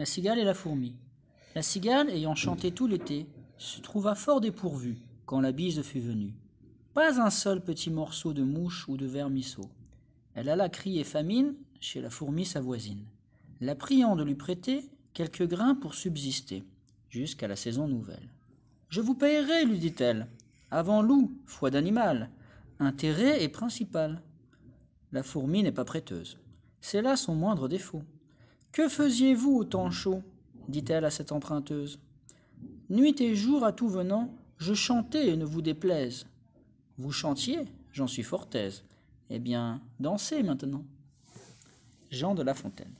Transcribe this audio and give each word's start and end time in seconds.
la 0.00 0.06
cigale 0.06 0.38
et 0.38 0.44
la 0.44 0.54
fourmi. 0.54 0.94
La 1.54 1.60
cigale 1.60 2.08
ayant 2.08 2.34
chanté 2.34 2.72
tout 2.72 2.86
l'été 2.86 3.26
se 3.58 3.82
trouva 3.82 4.14
fort 4.14 4.40
dépourvue 4.40 4.96
quand 5.26 5.42
la 5.42 5.52
bise 5.52 5.82
fut 5.82 6.00
venue. 6.00 6.32
Pas 6.94 7.20
un 7.20 7.28
seul 7.28 7.60
petit 7.60 7.90
morceau 7.90 8.32
de 8.32 8.42
mouche 8.42 8.88
ou 8.88 8.96
de 8.96 9.04
vermisseau. 9.04 9.68
Elle 10.34 10.48
alla 10.48 10.70
crier 10.70 11.04
famine 11.04 11.54
chez 11.80 12.00
la 12.00 12.08
fourmi 12.08 12.46
sa 12.46 12.62
voisine. 12.62 13.04
La 13.60 13.74
priant 13.74 14.16
de 14.16 14.24
lui 14.24 14.36
prêter 14.36 14.88
quelques 15.12 15.46
grains 15.46 15.74
pour 15.74 15.92
subsister 15.92 16.64
jusqu'à 17.10 17.46
la 17.46 17.56
saison 17.56 17.86
nouvelle 17.86 18.30
je 18.88 19.02
vous 19.02 19.14
payerai 19.14 19.66
lui 19.66 19.78
dit-elle 19.78 20.28
avant 20.70 21.02
loup 21.02 21.30
foi 21.44 21.70
d'animal 21.70 22.30
intérêt 22.78 23.42
est 23.42 23.50
principal 23.50 24.22
la 25.12 25.22
fourmi 25.22 25.62
n'est 25.62 25.72
pas 25.72 25.84
prêteuse. 25.84 26.38
C'est 26.80 27.02
là 27.02 27.16
son 27.16 27.34
moindre 27.34 27.68
défaut 27.68 28.02
que 28.72 28.88
faisiez-vous 28.88 29.56
au 29.56 29.64
temps 29.64 29.90
chaud 29.90 30.22
dit-elle 30.68 31.04
à 31.04 31.10
cette 31.10 31.32
emprunteuse. 31.32 31.98
Nuit 32.88 33.20
et 33.20 33.34
jour 33.34 33.64
à 33.64 33.72
tout 33.72 33.88
venant 33.88 34.32
je 34.58 34.74
chantais 34.74 35.28
et 35.28 35.36
ne 35.36 35.44
vous 35.44 35.62
déplaise. 35.62 36.26
Vous 36.98 37.12
chantiez 37.12 37.64
j'en 37.92 38.06
suis 38.06 38.22
fort 38.22 38.48
aise. 38.54 38.84
Eh 39.30 39.38
bien 39.38 39.80
dansez 39.98 40.42
maintenant. 40.42 40.84
Jean 42.10 42.34
de 42.34 42.42
la 42.42 42.54
fontaine 42.54 42.94